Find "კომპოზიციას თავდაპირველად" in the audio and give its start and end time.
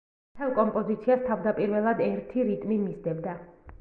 0.59-2.01